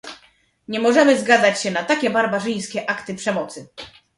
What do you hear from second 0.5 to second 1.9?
Nie możemy zgadzać się na